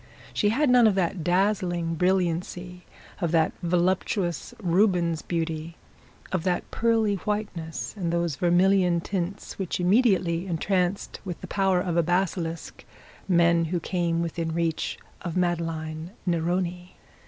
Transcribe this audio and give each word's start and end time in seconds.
She 0.33 0.49
had 0.49 0.67
none 0.71 0.87
of 0.87 0.95
that 0.95 1.23
dazzling 1.23 1.93
brilliancy, 1.93 2.85
of 3.19 3.31
that 3.33 3.51
voluptuous 3.61 4.51
Rubens 4.59 5.21
beauty, 5.21 5.77
of 6.31 6.41
that 6.43 6.71
pearly 6.71 7.17
whiteness, 7.17 7.93
and 7.95 8.11
those 8.11 8.35
vermilion 8.35 8.99
tints, 9.01 9.59
which 9.59 9.79
immediately 9.79 10.47
entranced 10.47 11.19
with 11.23 11.39
the 11.41 11.45
power 11.47 11.79
of 11.81 11.97
a 11.97 12.01
basilisk 12.01 12.83
men 13.27 13.65
who 13.65 13.79
came 13.79 14.23
within 14.23 14.53
reach 14.55 14.97
of 15.21 15.37
Madeline 15.37 16.09
Neroni. 16.25 16.95